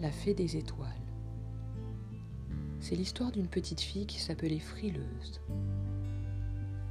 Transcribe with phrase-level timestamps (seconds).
[0.00, 0.88] La fée des étoiles.
[2.80, 5.40] C'est l'histoire d'une petite fille qui s'appelait Frileuse.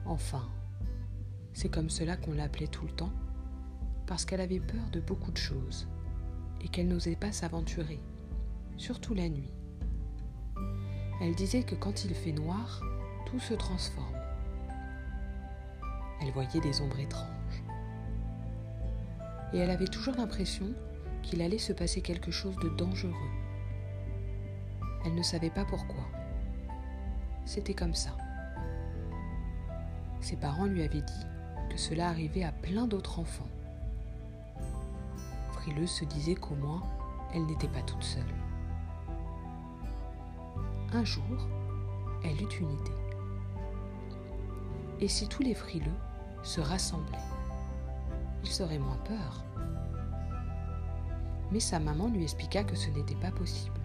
[0.05, 0.47] Enfin,
[1.53, 3.13] c'est comme cela qu'on l'appelait tout le temps,
[4.05, 5.87] parce qu'elle avait peur de beaucoup de choses
[6.61, 7.99] et qu'elle n'osait pas s'aventurer,
[8.77, 9.53] surtout la nuit.
[11.21, 12.81] Elle disait que quand il fait noir,
[13.25, 14.05] tout se transforme.
[16.21, 17.63] Elle voyait des ombres étranges.
[19.53, 20.67] Et elle avait toujours l'impression
[21.23, 23.13] qu'il allait se passer quelque chose de dangereux.
[25.05, 26.03] Elle ne savait pas pourquoi.
[27.45, 28.11] C'était comme ça.
[30.19, 31.25] Ses parents lui avaient dit
[31.69, 33.47] que cela arrivait à plein d'autres enfants.
[35.53, 36.83] Frileuse se disait qu'au moins,
[37.33, 38.23] elle n'était pas toute seule.
[40.93, 41.47] Un jour,
[42.23, 42.91] elle eut une idée.
[44.99, 45.91] Et si tous les frileux
[46.43, 47.36] se rassemblaient?
[48.47, 49.43] Ils auraient moins peur.
[51.51, 53.79] Mais sa maman lui expliqua que ce n'était pas possible.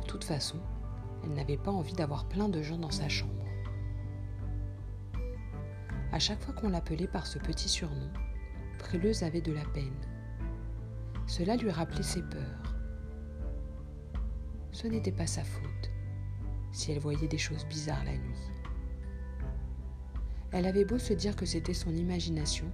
[0.00, 0.58] De toute façon,
[1.22, 3.32] elle n'avait pas envie d'avoir plein de gens dans sa chambre.
[6.12, 8.10] À chaque fois qu'on l'appelait par ce petit surnom,
[8.78, 10.00] Frileuse avait de la peine.
[11.26, 12.74] Cela lui rappelait ses peurs.
[14.72, 15.90] Ce n'était pas sa faute
[16.72, 18.50] si elle voyait des choses bizarres la nuit.
[20.52, 22.66] Elle avait beau se dire que c'était son imagination,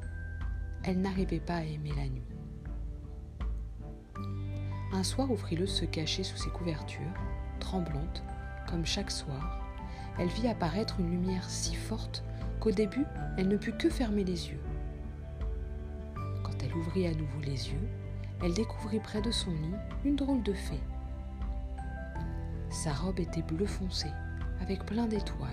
[0.83, 2.23] elle n'arrivait pas à aimer la nuit.
[4.93, 7.03] Un soir où Frileuse se cachait sous ses couvertures,
[7.61, 8.23] tremblante,
[8.67, 9.63] comme chaque soir,
[10.19, 12.25] elle vit apparaître une lumière si forte
[12.61, 13.05] qu'au début,
[13.37, 14.61] elle ne put que fermer les yeux.
[16.43, 17.89] Quand elle ouvrit à nouveau les yeux,
[18.43, 20.81] elle découvrit près de son lit une drôle de fée.
[22.71, 24.09] Sa robe était bleu foncé,
[24.61, 25.51] avec plein d'étoiles.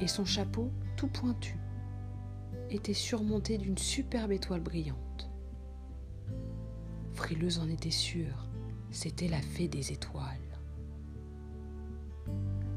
[0.00, 1.56] Et son chapeau, tout pointu,
[2.70, 5.30] était surmonté d'une superbe étoile brillante.
[7.14, 8.46] Frileuse en était sûre,
[8.90, 10.36] c'était la fée des étoiles.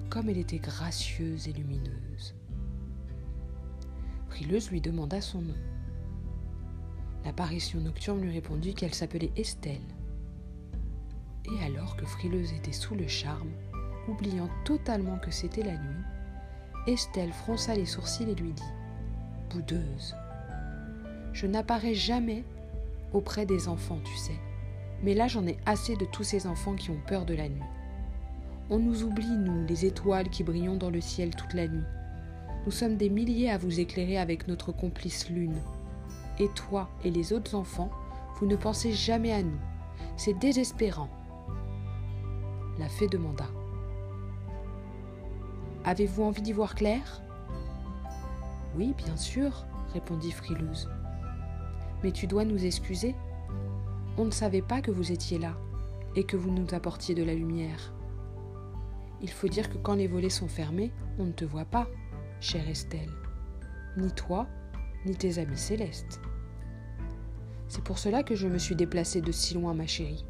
[0.09, 2.35] Comme elle était gracieuse et lumineuse.
[4.29, 5.57] Frileuse lui demanda son nom.
[7.25, 9.81] L'apparition nocturne lui répondit qu'elle s'appelait Estelle.
[11.45, 13.51] Et alors que Frileuse était sous le charme,
[14.07, 16.03] oubliant totalement que c'était la nuit,
[16.87, 18.63] Estelle fronça les sourcils et lui dit
[19.51, 20.15] Boudeuse,
[21.33, 22.43] je n'apparais jamais
[23.13, 24.39] auprès des enfants, tu sais,
[25.03, 27.61] mais là j'en ai assez de tous ces enfants qui ont peur de la nuit.
[28.69, 31.85] On nous oublie, nous, les étoiles qui brillons dans le ciel toute la nuit.
[32.65, 35.57] Nous sommes des milliers à vous éclairer avec notre complice lune.
[36.37, 37.89] Et toi et les autres enfants,
[38.39, 39.57] vous ne pensez jamais à nous.
[40.17, 41.09] C'est désespérant.
[42.77, 43.45] La fée demanda.
[45.85, 47.21] Avez-vous envie d'y voir clair
[48.75, 50.89] Oui, bien sûr, répondit Frileuse.
[52.03, 53.15] Mais tu dois nous excuser.
[54.17, 55.55] On ne savait pas que vous étiez là
[56.15, 57.93] et que vous nous apportiez de la lumière.
[59.21, 61.87] Il faut dire que quand les volets sont fermés, on ne te voit pas,
[62.41, 63.11] chère Estelle.
[63.97, 64.47] Ni toi,
[65.05, 66.19] ni tes amis célestes.
[67.69, 70.25] C'est pour cela que je me suis déplacée de si loin, ma chérie.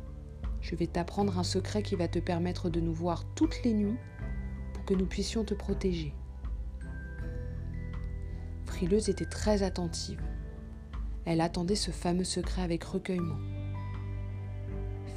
[0.62, 3.98] Je vais t'apprendre un secret qui va te permettre de nous voir toutes les nuits
[4.89, 6.16] que nous puissions te protéger.
[8.66, 10.19] Frileuse était très attentive.
[11.25, 13.38] Elle attendait ce fameux secret avec recueillement.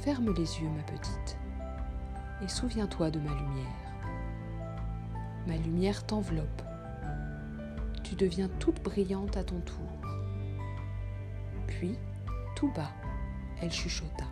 [0.01, 1.39] Ferme les yeux, ma petite,
[2.43, 3.95] et souviens-toi de ma lumière.
[5.47, 6.61] Ma lumière t'enveloppe.
[8.03, 9.89] Tu deviens toute brillante à ton tour.
[11.65, 11.97] Puis,
[12.55, 12.91] tout bas,
[13.59, 14.25] elle chuchota.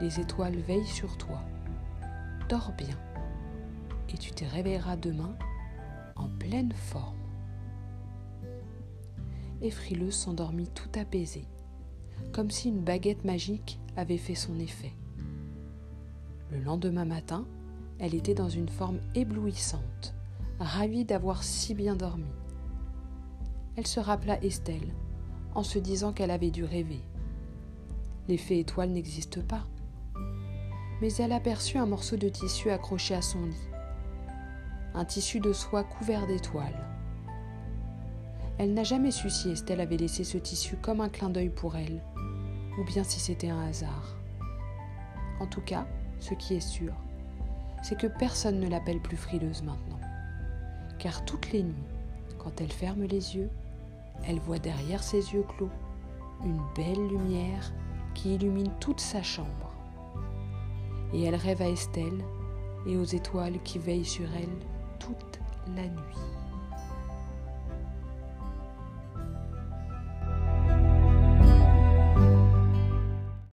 [0.00, 1.40] Les étoiles veillent sur toi.
[2.48, 2.96] Dors bien,
[4.16, 5.36] et tu te réveilleras demain
[6.16, 7.18] en pleine forme.
[9.60, 11.46] Et Frileuse s'endormit tout apaisée,
[12.32, 14.94] comme si une baguette magique avait fait son effet.
[16.50, 17.46] Le lendemain matin,
[17.98, 20.14] elle était dans une forme éblouissante,
[20.60, 22.32] ravie d'avoir si bien dormi.
[23.76, 24.94] Elle se rappela Estelle,
[25.54, 27.02] en se disant qu'elle avait dû rêver.
[28.28, 29.66] L'effet étoile n'existe pas.
[31.02, 33.75] Mais elle aperçut un morceau de tissu accroché à son lit.
[34.98, 36.86] Un tissu de soie couvert d'étoiles.
[38.56, 41.76] Elle n'a jamais su si Estelle avait laissé ce tissu comme un clin d'œil pour
[41.76, 42.02] elle,
[42.78, 44.16] ou bien si c'était un hasard.
[45.38, 45.86] En tout cas,
[46.18, 46.94] ce qui est sûr,
[47.82, 50.00] c'est que personne ne l'appelle plus frileuse maintenant.
[50.98, 51.74] Car toutes les nuits,
[52.38, 53.50] quand elle ferme les yeux,
[54.26, 55.68] elle voit derrière ses yeux clos
[56.42, 57.70] une belle lumière
[58.14, 59.74] qui illumine toute sa chambre.
[61.12, 62.24] Et elle rêve à Estelle
[62.86, 64.56] et aux étoiles qui veillent sur elle
[65.06, 65.38] toute
[65.76, 66.45] la nuit.